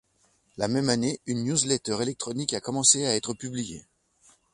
[0.57, 3.85] La même année, une newsletter électronique a commencé à être publiée.